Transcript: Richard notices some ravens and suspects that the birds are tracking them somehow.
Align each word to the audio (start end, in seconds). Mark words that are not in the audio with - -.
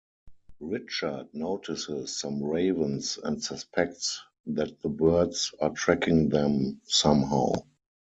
Richard 0.61 1.27
notices 1.31 2.19
some 2.19 2.41
ravens 2.43 3.19
and 3.23 3.43
suspects 3.43 4.19
that 4.47 4.81
the 4.81 4.89
birds 4.89 5.53
are 5.61 5.69
tracking 5.69 6.29
them 6.29 6.81
somehow. 6.87 7.51